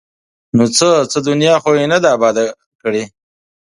ـ 0.29 0.55
نو 0.55 0.63
څه؟ 0.77 0.89
څه 1.11 1.19
دنیا 1.27 1.55
خو 1.63 1.71
یې 1.79 1.85
نه 1.93 1.97
ده 2.03 2.09
اباده 2.17 2.43
کړې! 2.81 3.03